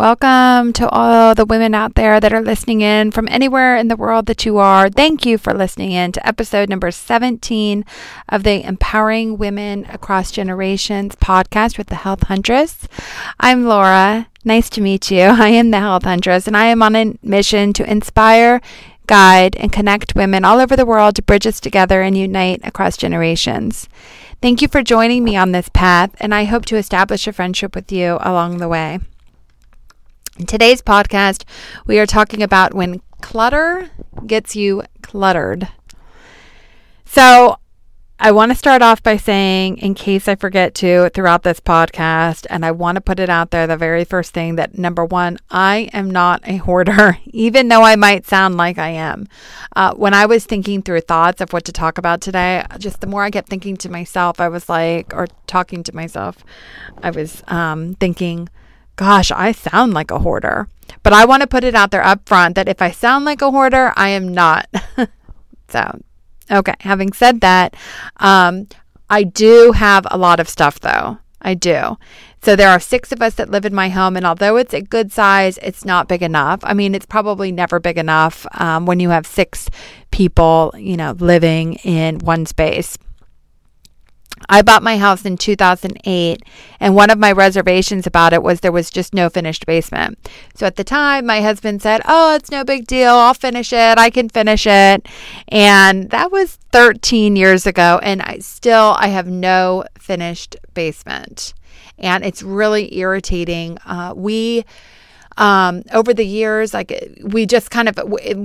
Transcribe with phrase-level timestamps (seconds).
[0.00, 3.98] Welcome to all the women out there that are listening in from anywhere in the
[3.98, 4.88] world that you are.
[4.88, 7.84] Thank you for listening in to episode number 17
[8.30, 12.88] of the Empowering Women Across Generations podcast with the Health Huntress.
[13.38, 14.28] I'm Laura.
[14.42, 15.20] Nice to meet you.
[15.24, 18.62] I am the Health Huntress, and I am on a mission to inspire,
[19.06, 22.96] guide, and connect women all over the world to bridge us together and unite across
[22.96, 23.86] generations.
[24.40, 27.74] Thank you for joining me on this path, and I hope to establish a friendship
[27.74, 29.00] with you along the way.
[30.40, 31.44] In today's podcast,
[31.84, 33.90] we are talking about when clutter
[34.26, 35.68] gets you cluttered.
[37.04, 37.58] So,
[38.18, 42.46] I want to start off by saying, in case I forget to throughout this podcast,
[42.48, 45.36] and I want to put it out there the very first thing that number one,
[45.50, 49.28] I am not a hoarder, even though I might sound like I am.
[49.76, 53.06] Uh, when I was thinking through thoughts of what to talk about today, just the
[53.06, 56.42] more I kept thinking to myself, I was like, or talking to myself,
[57.02, 58.48] I was um, thinking,
[59.00, 60.68] gosh, I sound like a hoarder.
[61.02, 63.40] But I want to put it out there up front that if I sound like
[63.40, 64.68] a hoarder, I am not.
[65.70, 66.02] so,
[66.50, 67.74] okay, having said that,
[68.18, 68.68] um,
[69.08, 71.16] I do have a lot of stuff though.
[71.40, 71.96] I do.
[72.42, 74.82] So there are six of us that live in my home, and although it's a
[74.82, 76.60] good size, it's not big enough.
[76.62, 79.70] I mean, it's probably never big enough um, when you have six
[80.10, 82.98] people, you know, living in one space.
[84.48, 86.42] I bought my house in 2008,
[86.80, 90.18] and one of my reservations about it was there was just no finished basement.
[90.54, 93.12] So at the time, my husband said, Oh, it's no big deal.
[93.12, 93.98] I'll finish it.
[93.98, 95.06] I can finish it.
[95.48, 101.54] And that was 13 years ago, and I still I have no finished basement.
[101.98, 103.78] And it's really irritating.
[103.84, 104.64] Uh, we
[105.40, 107.98] um, over the years, like we just kind of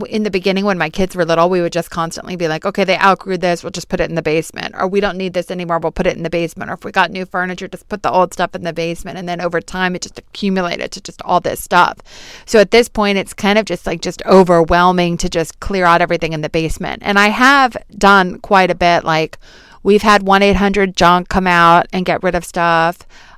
[0.07, 2.85] in the beginning when my kids were little, we would just constantly be like, okay,
[2.85, 5.51] they outgrew this, we'll just put it in the basement, or we don't need this
[5.51, 8.01] anymore, we'll put it in the basement, or if we got new furniture, just put
[8.01, 11.21] the old stuff in the basement, and then over time, it just accumulated to just
[11.23, 11.97] all this stuff.
[12.45, 16.01] So at this point, it's kind of just like just overwhelming to just clear out
[16.01, 19.37] everything in the basement, and I have done quite a bit, like.
[19.83, 22.97] We've had 1 800 junk come out and get rid of stuff.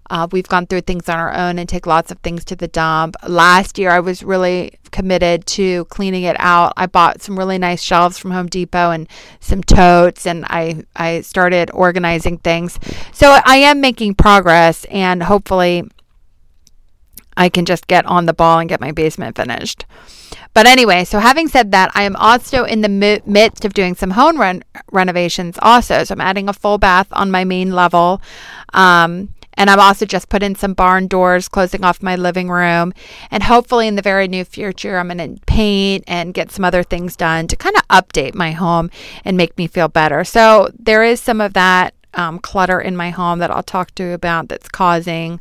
[0.10, 2.68] Uh, we've gone through things on our own and take lots of things to the
[2.68, 3.16] dump.
[3.28, 6.74] Last year, I was really committed to cleaning it out.
[6.78, 9.08] I bought some really nice shelves from Home Depot and
[9.40, 12.80] some totes, and I I started organizing things.
[13.12, 15.84] So I am making progress, and hopefully,
[17.36, 19.86] I can just get on the ball and get my basement finished.
[20.54, 22.90] But anyway, so having said that, I am also in the
[23.26, 26.04] midst of doing some home ren- renovations also.
[26.04, 28.22] So I'm adding a full bath on my main level.
[28.74, 32.94] Um, and I've also just put in some barn doors, closing off my living room.
[33.32, 36.84] And hopefully, in the very near future, I'm going to paint and get some other
[36.84, 38.90] things done to kind of update my home
[39.26, 40.24] and make me feel better.
[40.24, 44.04] So, there is some of that um, clutter in my home that I'll talk to
[44.04, 45.40] you about that's causing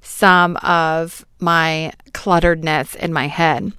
[0.00, 3.72] some of my clutteredness in my head.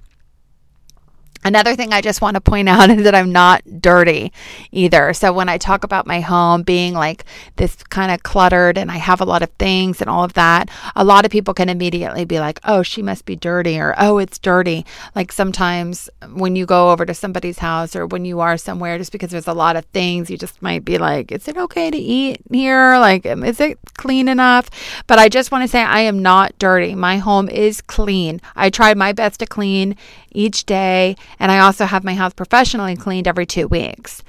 [1.42, 4.32] Another thing I just want to point out is that I'm not dirty
[4.72, 5.12] either.
[5.14, 7.24] So when I talk about my home being like
[7.56, 10.70] this kind of cluttered and I have a lot of things and all of that,
[10.94, 14.18] a lot of people can immediately be like, oh, she must be dirty or oh,
[14.18, 14.84] it's dirty.
[15.14, 19.12] Like sometimes when you go over to somebody's house or when you are somewhere, just
[19.12, 21.96] because there's a lot of things, you just might be like, is it okay to
[21.96, 22.98] eat here?
[22.98, 24.68] Like, um, is it clean enough?
[25.06, 26.94] But I just want to say I am not dirty.
[26.94, 28.40] My home is clean.
[28.54, 29.96] I try my best to clean
[30.32, 31.16] each day.
[31.38, 34.22] And I also have my house professionally cleaned every two weeks.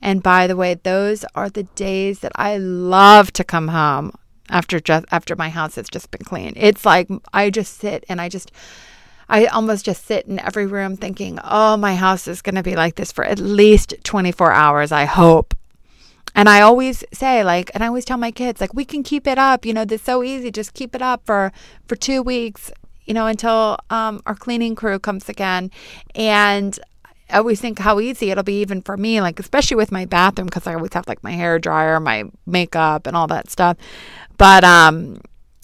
[0.00, 4.12] And by the way, those are the days that I love to come home
[4.50, 6.54] after just after my house has just been cleaned.
[6.56, 8.50] It's like I just sit and I just
[9.28, 12.76] I almost just sit in every room thinking, "Oh, my house is going to be
[12.76, 15.54] like this for at least 24 hours, I hope."
[16.34, 19.26] And I always say like and I always tell my kids like we can keep
[19.26, 21.52] it up, you know, this so easy, just keep it up for
[21.86, 22.70] for 2 weeks
[23.04, 25.70] you know, until um, our cleaning crew comes again.
[26.14, 26.78] And
[27.30, 30.46] I always think how easy it'll be, even for me, like, especially with my bathroom,
[30.46, 33.76] because I always have like my hair dryer, my makeup, and all that stuff.
[34.38, 35.20] But, um,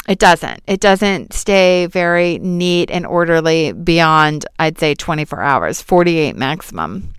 [0.09, 0.63] it doesn't.
[0.67, 7.13] It doesn't stay very neat and orderly beyond, I'd say, 24 hours, 48 maximum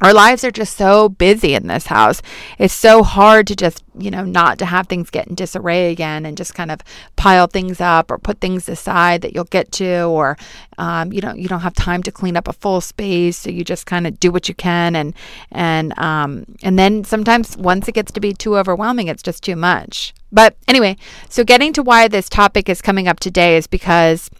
[0.00, 2.22] our lives are just so busy in this house.
[2.58, 6.24] It's so hard to just, you know, not to have things get in disarray again
[6.24, 6.80] and just kind of
[7.16, 10.38] pile things up or put things aside that you'll get to, or
[10.78, 13.64] um, you don't you don't have time to clean up a full space, so you
[13.64, 15.14] just kind of do what you can, and
[15.50, 19.56] and um, and then sometimes once it gets to be too overwhelming, it's just too
[19.56, 20.14] much.
[20.30, 20.96] But anyway,
[21.28, 24.30] so getting to why this topic is coming up today is because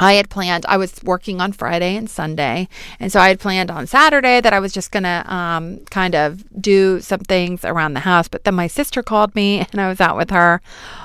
[0.00, 2.68] I had planned, I was working on Friday and Sunday.
[2.98, 6.14] And so I had planned on Saturday that I was just going to um, kind
[6.14, 8.26] of do some things around the house.
[8.26, 10.62] But then my sister called me and I was out with her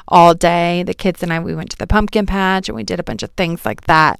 [0.08, 0.84] all day.
[0.84, 3.22] The kids and I, we went to the pumpkin patch and we did a bunch
[3.22, 4.20] of things like that.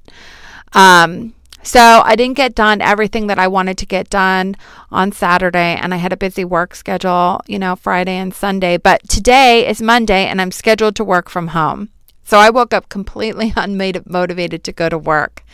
[0.74, 1.32] Um,
[1.62, 4.54] so I didn't get done everything that I wanted to get done
[4.92, 8.76] on Saturday, and I had a busy work schedule, you know, Friday and Sunday.
[8.76, 11.88] But today is Monday, and I'm scheduled to work from home.
[12.26, 15.44] So I woke up completely unmotivated to go to work.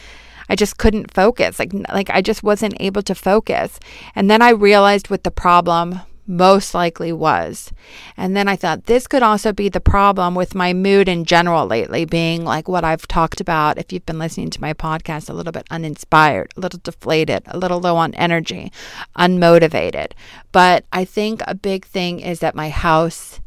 [0.48, 1.58] I just couldn't focus.
[1.58, 3.78] Like like I just wasn't able to focus.
[4.14, 7.72] And then I realized what the problem most likely was.
[8.16, 11.66] And then I thought this could also be the problem with my mood in general
[11.66, 15.34] lately being like what I've talked about if you've been listening to my podcast a
[15.34, 18.72] little bit uninspired, a little deflated, a little low on energy,
[19.16, 20.12] unmotivated.
[20.52, 23.40] But I think a big thing is that my house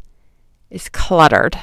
[0.69, 1.57] is cluttered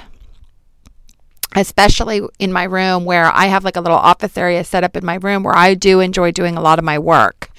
[1.55, 5.05] especially in my room where I have like a little office area set up in
[5.05, 7.51] my room where I do enjoy doing a lot of my work.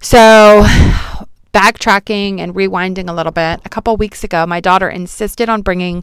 [0.00, 0.64] So,
[1.52, 6.02] backtracking and rewinding a little bit, a couple weeks ago, my daughter insisted on bringing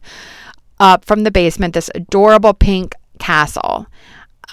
[0.80, 3.88] up from the basement this adorable pink castle.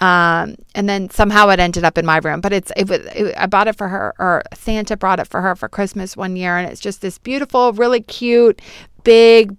[0.00, 3.34] Um, and then somehow it ended up in my room, but it's, it was, it,
[3.38, 6.56] I bought it for her, or Santa brought it for her for Christmas one year.
[6.56, 8.60] And it's just this beautiful, really cute,
[9.04, 9.56] big,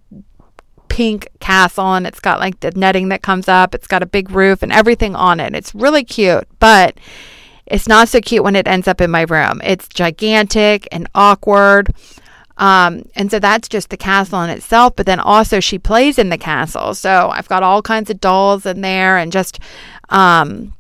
[0.90, 3.76] pink castle and it's got like the netting that comes up.
[3.76, 5.56] It's got a big roof and everything on it.
[5.56, 6.98] It's really cute, but
[7.66, 9.62] it's not so cute when it ends up in my room.
[9.64, 11.94] It's gigantic and awkward.
[12.58, 14.96] Um, and so that's just the castle in itself.
[14.96, 16.94] But then also she plays in the castle.
[16.94, 19.60] So I've got all kinds of dolls in there and just
[20.10, 20.74] um,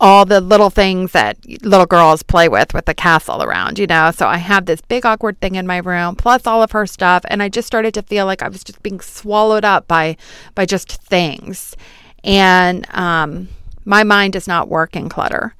[0.00, 4.10] all the little things that little girls play with with the castle around, you know.
[4.10, 7.24] So I have this big awkward thing in my room plus all of her stuff
[7.28, 10.16] and I just started to feel like I was just being swallowed up by
[10.54, 11.76] by just things.
[12.24, 13.48] And um
[13.84, 15.54] my mind does not work in clutter.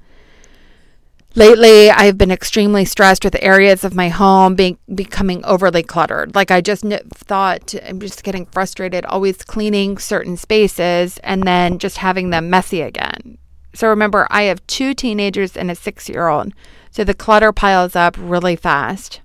[1.35, 6.33] Lately, I've been extremely stressed with areas of my home being becoming overly cluttered.
[6.33, 6.83] Like I just
[7.13, 12.81] thought I'm just getting frustrated always cleaning certain spaces and then just having them messy
[12.81, 13.37] again.
[13.79, 16.51] So remember, I have two teenagers and a six year old.
[16.91, 19.21] So the clutter piles up really fast.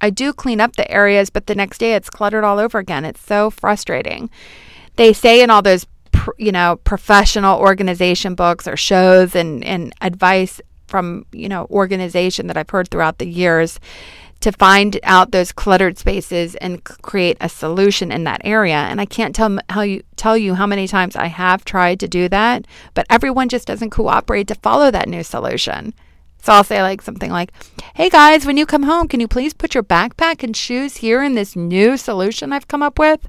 [0.00, 3.04] I do clean up the areas, but the next day it's cluttered all over again.
[3.04, 4.30] It's so frustrating.
[4.96, 5.84] They say in all those,
[6.38, 12.56] you know, professional organization books or shows and, and advice from, you know, organization that
[12.56, 13.78] I've heard throughout the years
[14.40, 18.76] to find out those cluttered spaces and create a solution in that area.
[18.76, 22.08] And I can't tell how you tell you how many times I have tried to
[22.08, 25.94] do that, but everyone just doesn't cooperate to follow that new solution.
[26.42, 27.52] So I'll say like something like,
[27.94, 31.22] "Hey guys, when you come home, can you please put your backpack and shoes here
[31.22, 33.28] in this new solution I've come up with?"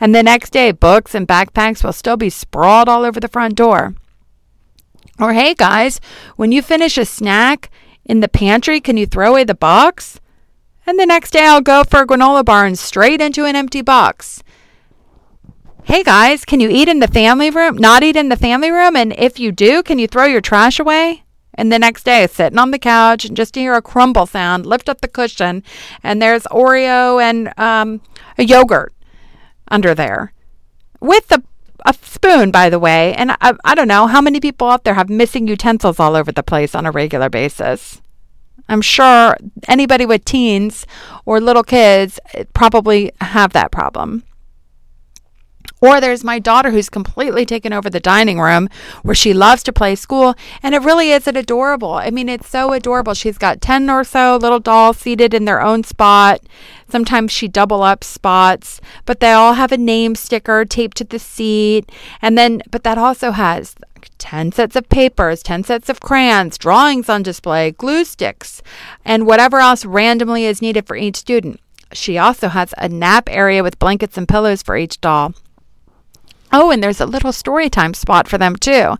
[0.00, 3.56] And the next day, books and backpacks will still be sprawled all over the front
[3.56, 3.94] door.
[5.18, 6.00] Or, "Hey guys,
[6.36, 7.70] when you finish a snack
[8.04, 10.20] in the pantry, can you throw away the box?"
[10.86, 13.80] And the next day I'll go for a granola bar and straight into an empty
[13.80, 14.42] box.
[15.84, 17.76] Hey guys, can you eat in the family room?
[17.76, 18.96] Not eat in the family room?
[18.96, 21.24] And if you do, can you throw your trash away?
[21.54, 24.88] And the next day, sitting on the couch and just hear a crumble sound, lift
[24.88, 25.62] up the cushion,
[26.02, 28.00] and there's Oreo and um,
[28.36, 28.92] a yogurt
[29.68, 30.32] under there
[31.00, 31.42] with a,
[31.86, 33.14] a spoon, by the way.
[33.14, 36.32] And I, I don't know how many people out there have missing utensils all over
[36.32, 38.00] the place on a regular basis.
[38.68, 39.36] I'm sure
[39.68, 40.86] anybody with teens
[41.24, 44.24] or little kids eh, probably have that problem.
[45.80, 48.70] Or there's my daughter who's completely taken over the dining room
[49.02, 50.34] where she loves to play school.
[50.62, 51.92] And it really is an adorable.
[51.92, 53.12] I mean, it's so adorable.
[53.12, 56.40] She's got 10 or so little dolls seated in their own spot.
[56.88, 61.18] Sometimes she double up spots, but they all have a name sticker taped to the
[61.18, 61.92] seat.
[62.22, 63.74] And then, but that also has
[64.18, 68.62] 10 sets of papers, 10 sets of crayons, drawings on display, glue sticks,
[69.04, 71.60] and whatever else randomly is needed for each student.
[71.92, 75.34] She also has a nap area with blankets and pillows for each doll.
[76.52, 78.96] Oh, and there's a little story time spot for them too.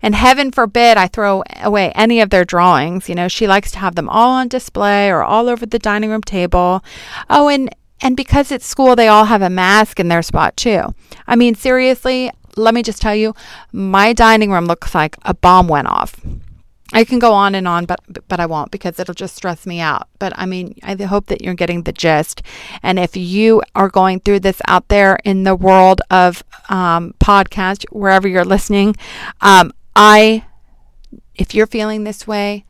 [0.00, 3.08] And heaven forbid I throw away any of their drawings.
[3.08, 6.10] You know, she likes to have them all on display or all over the dining
[6.10, 6.82] room table.
[7.28, 10.94] Oh, and and because it's school, they all have a mask in their spot too.
[11.26, 13.34] I mean, seriously, let me just tell you,
[13.72, 16.20] my dining room looks like a bomb went off.
[16.92, 19.80] I can go on and on, but but I won't because it'll just stress me
[19.80, 20.08] out.
[20.18, 22.42] But I mean, I hope that you're getting the gist.
[22.82, 27.84] And if you are going through this out there in the world of um, podcast,
[27.90, 28.94] wherever you're listening,
[29.40, 30.44] um, I,
[31.34, 32.64] if you're feeling this way,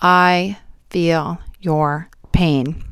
[0.00, 0.58] I
[0.88, 2.82] feel your pain.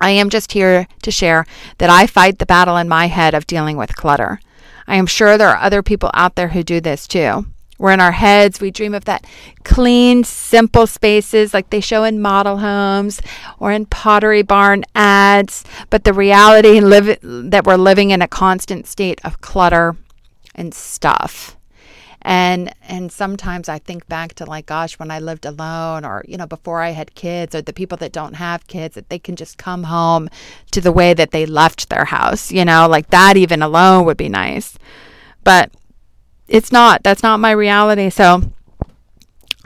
[0.00, 1.46] I am just here to share
[1.78, 4.40] that I fight the battle in my head of dealing with clutter.
[4.90, 7.46] I am sure there are other people out there who do this too.
[7.78, 9.24] We're in our heads, we dream of that
[9.62, 13.22] clean, simple spaces like they show in model homes
[13.60, 15.62] or in Pottery Barn ads.
[15.90, 19.96] But the reality live, that we're living in a constant state of clutter
[20.56, 21.56] and stuff
[22.22, 26.36] and and sometimes i think back to like gosh when i lived alone or you
[26.36, 29.36] know before i had kids or the people that don't have kids that they can
[29.36, 30.28] just come home
[30.70, 32.86] to the way that they left their house you know?
[32.88, 34.78] Like that even alone would be nice.
[35.44, 35.70] But
[36.48, 38.10] it's not that's not my reality.
[38.10, 38.42] So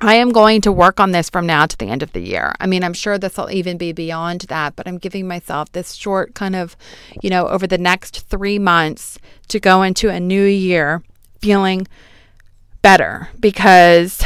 [0.01, 2.55] I am going to work on this from now to the end of the year.
[2.61, 5.95] I mean, I'm sure this will even be beyond that, but I'm giving myself this
[5.95, 6.77] short kind of,
[7.23, 9.19] you know, over the next three months
[9.49, 11.03] to go into a new year
[11.41, 11.87] feeling
[12.85, 14.23] better because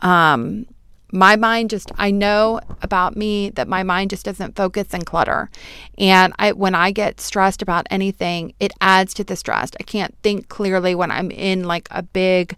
[0.00, 0.66] um,
[1.12, 5.50] my mind just I know about me that my mind just doesn't focus and clutter.
[5.96, 9.70] And I when I get stressed about anything, it adds to the stress.
[9.80, 12.54] I can't think clearly when I'm in like a big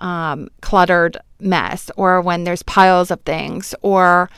[0.00, 4.28] um, cluttered mess or when there's piles of things or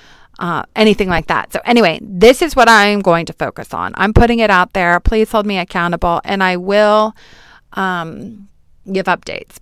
[0.40, 1.54] uh, anything like that.
[1.54, 3.92] So, anyway, this is what I'm going to focus on.
[3.96, 5.00] I'm putting it out there.
[5.00, 7.14] Please hold me accountable, and I will
[7.74, 8.48] um,
[8.90, 9.58] give updates.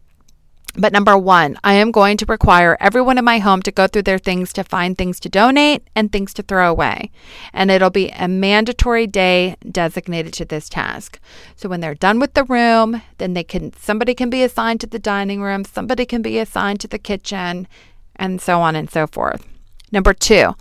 [0.75, 4.03] But number one, I am going to require everyone in my home to go through
[4.03, 7.11] their things to find things to donate and things to throw away.
[7.53, 11.19] And it'll be a mandatory day designated to this task.
[11.57, 14.87] So when they're done with the room, then they can somebody can be assigned to
[14.87, 17.67] the dining room, somebody can be assigned to the kitchen,
[18.15, 19.47] and so on and so forth.
[19.91, 20.55] Number two,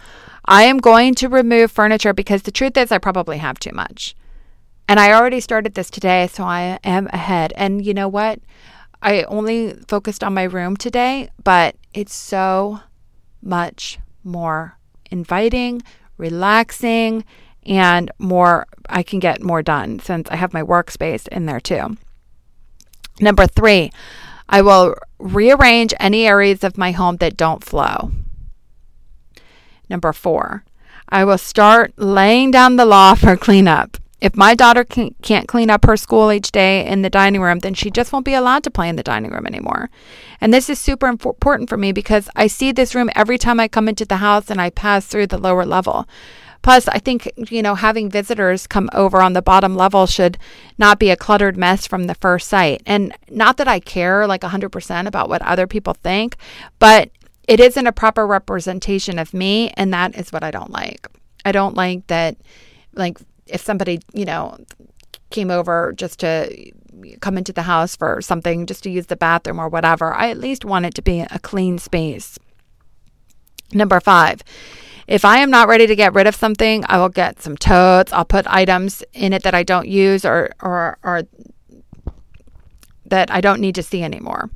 [0.46, 4.16] I am going to remove furniture because the truth is I probably have too much.
[4.88, 7.52] And I already started this today, so I am ahead.
[7.58, 8.40] And you know what?
[9.02, 12.82] I only focused on my room today, but it's so
[13.42, 14.78] much more
[15.12, 15.82] inviting,
[16.18, 17.24] relaxing,
[17.66, 21.98] and more I can get more done since I have my workspace in there too.
[23.20, 23.92] Number 3,
[24.50, 28.12] I will rearrange any areas of my home that don't flow.
[29.90, 30.64] Number 4,
[31.10, 33.98] I will start laying down the law for cleanup.
[34.20, 37.60] If my daughter can, not clean up her school each day in the dining room,
[37.60, 39.90] then she just won't be allowed to play in the dining room anymore.
[40.42, 43.68] And this is super important for me because I see this room every time I
[43.68, 46.08] come into the house and I pass through the lower level.
[46.64, 50.38] Plus, I think, you know, having visitors come over on the bottom level should
[50.78, 52.82] not be a cluttered mess from the first sight.
[52.86, 56.36] And not that I care like 100% about what other people think,
[56.80, 57.12] but
[57.48, 59.72] it isn't a proper representation of me.
[59.78, 61.08] And that is what I don't like.
[61.46, 62.36] I don't like that,
[62.94, 64.58] like, if somebody, you know,
[65.30, 66.72] came over just to
[67.20, 70.38] come into the house for something, just to use the bathroom or whatever, I at
[70.38, 72.40] least want it to be a clean space.
[73.74, 74.42] Number five,
[75.08, 78.12] if I am not ready to get rid of something, I will get some totes.
[78.14, 81.24] I'll put items in it that I don't use or, or, or
[83.06, 84.50] that I don't need to see anymore.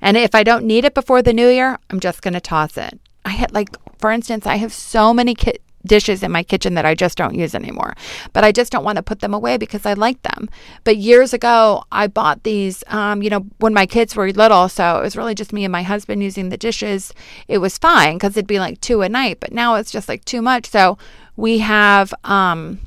[0.00, 2.76] And if I don't need it before the new year, I'm just going to toss
[2.78, 2.98] it.
[3.24, 6.84] I had like, for instance, I have so many ki- dishes in my kitchen that
[6.84, 7.94] I just don't use anymore.
[8.32, 10.48] But I just don't want to put them away because I like them.
[10.84, 14.68] But years ago, I bought these, um, you know, when my kids were little.
[14.68, 17.12] So it was really just me and my husband using the dishes.
[17.46, 19.40] It was fine because it'd be like two a night.
[19.40, 20.66] But now it's just like too much.
[20.66, 20.98] So
[21.36, 22.80] we have, um,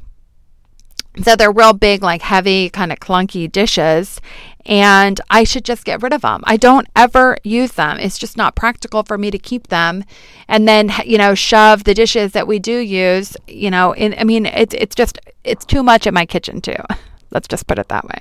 [1.23, 4.21] so they're real big, like heavy, kind of clunky dishes
[4.65, 6.41] and I should just get rid of them.
[6.45, 7.99] I don't ever use them.
[7.99, 10.03] It's just not practical for me to keep them
[10.47, 14.23] and then you know shove the dishes that we do use, you know, in I
[14.23, 16.75] mean it's it's just it's too much in my kitchen too.
[17.31, 18.19] Let's just put it that way.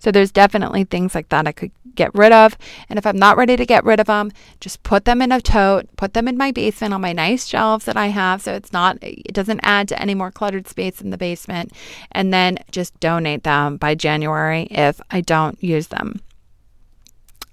[0.00, 2.56] So there's definitely things like that I could get rid of.
[2.88, 5.40] And if I'm not ready to get rid of them, just put them in a
[5.40, 8.72] tote, put them in my basement on my nice shelves that I have so it's
[8.72, 11.72] not it doesn't add to any more cluttered space in the basement
[12.12, 16.22] and then just donate them by January if I don't use them.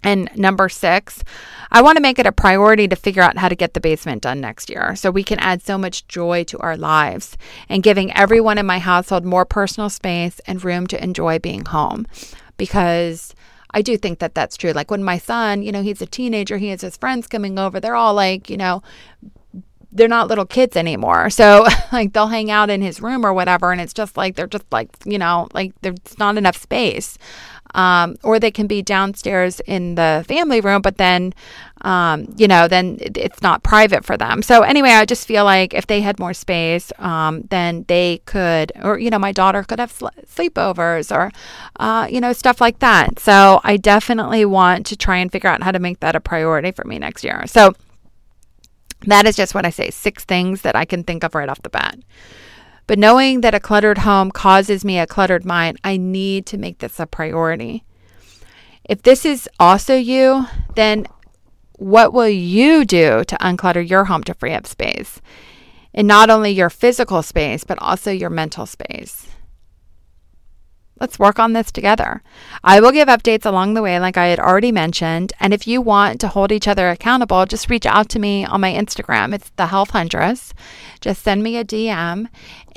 [0.06, 1.24] And number six,
[1.72, 4.22] I want to make it a priority to figure out how to get the basement
[4.22, 7.36] done next year so we can add so much joy to our lives
[7.68, 12.06] and giving everyone in my household more personal space and room to enjoy being home.
[12.56, 13.34] Because
[13.76, 14.72] I do think that that's true.
[14.72, 17.82] Like when my son, you know, he's a teenager, he has his friends coming over,
[17.82, 18.82] they're all like, you know,
[19.92, 21.30] they're not little kids anymore.
[21.30, 24.48] So like they'll hang out in his room or whatever and it's just like they're
[24.48, 27.18] just like, you know, like there's not enough space
[27.76, 31.34] um, or they can be downstairs in the family room, but then,
[31.82, 34.42] um, you know, then it's not private for them.
[34.42, 38.72] So anyway, I just feel like if they had more space, um, then they could,
[38.82, 41.32] or you know, my daughter could have sl- sleepovers or,
[41.76, 43.20] uh, you know, stuff like that.
[43.20, 46.72] So I definitely want to try and figure out how to make that a priority
[46.72, 47.44] for me next year.
[47.46, 47.74] So
[49.02, 51.62] that is just what I say six things that I can think of right off
[51.62, 52.00] the bat.
[52.88, 56.80] But knowing that a cluttered home causes me a cluttered mind, I need to make
[56.80, 57.84] this a priority.
[58.84, 61.08] If this is also you, then
[61.74, 65.20] what will you do to unclutter your home to free up space?
[65.94, 69.28] And not only your physical space, but also your mental space.
[71.00, 72.24] Let's work on this together.
[72.64, 75.34] I will give updates along the way, like I had already mentioned.
[75.42, 78.62] And if you want to hold each other accountable, just reach out to me on
[78.62, 79.36] my Instagram.
[79.36, 80.54] It's the Health Huntress.
[81.02, 82.28] Just send me a DM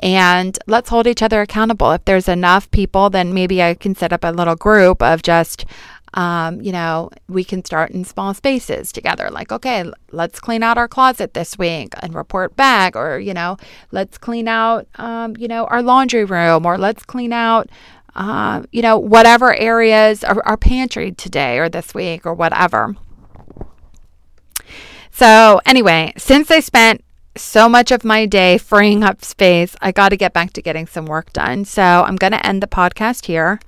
[0.01, 1.93] and let's hold each other accountable.
[1.93, 5.65] If there's enough people, then maybe I can set up a little group of just
[6.15, 9.31] um, you know, we can start in small spaces together.
[9.31, 13.57] Like, okay, let's clean out our closet this week and report back, or, you know,
[13.93, 17.69] let's clean out, um, you know, our laundry room, or let's clean out,
[18.15, 22.97] uh, you know, whatever areas, our, our pantry today or this week or whatever.
[25.11, 27.05] So, anyway, since I spent
[27.37, 30.87] so much of my day freeing up space, I got to get back to getting
[30.87, 31.65] some work done.
[31.65, 33.59] So, I'm going to end the podcast here.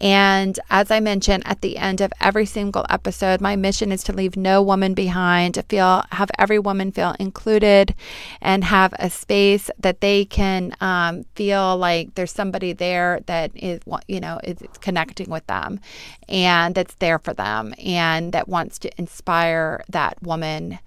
[0.00, 4.12] And as I mentioned at the end of every single episode, my mission is to
[4.12, 7.94] leave no woman behind, to feel, have every woman feel included
[8.40, 13.80] and have a space that they can um, feel like there's somebody there that is,
[14.08, 15.80] you know, is connecting with them
[16.28, 20.78] and that's there for them and that wants to inspire that woman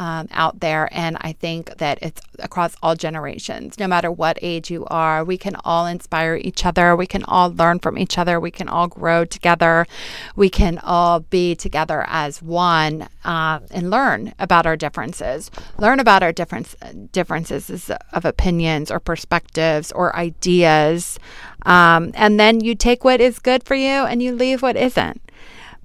[0.00, 0.88] um, out there.
[0.92, 5.22] And I think that it's across all generations, no matter what age you are.
[5.22, 6.96] We can all inspire each other.
[6.96, 8.40] We can all learn from each other.
[8.40, 9.86] We can all grow together.
[10.34, 15.50] We can all be together as one uh, and learn about our differences.
[15.76, 16.74] Learn about our difference,
[17.12, 21.18] differences of opinions or perspectives or ideas.
[21.66, 25.20] Um, and then you take what is good for you and you leave what isn't.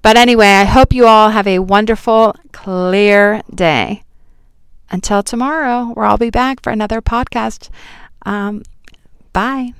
[0.00, 4.04] But anyway, I hope you all have a wonderful, clear day
[4.90, 7.68] until tomorrow, where I'll be back for another podcast.
[8.24, 8.62] Um,
[9.32, 9.72] bye.